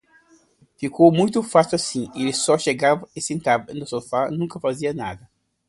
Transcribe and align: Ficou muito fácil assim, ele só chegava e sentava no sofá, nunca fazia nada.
Ficou 0.77 1.11
muito 1.11 1.43
fácil 1.43 1.75
assim, 1.75 2.09
ele 2.15 2.33
só 2.33 2.57
chegava 2.57 3.07
e 3.15 3.21
sentava 3.21 3.71
no 3.71 3.85
sofá, 3.85 4.31
nunca 4.31 4.59
fazia 4.59 4.95
nada. 4.95 5.29